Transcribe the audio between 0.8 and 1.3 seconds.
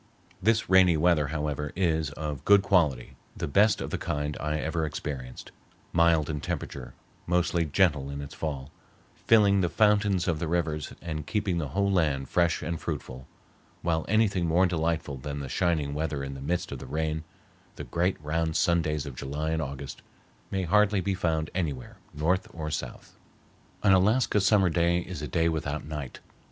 weather,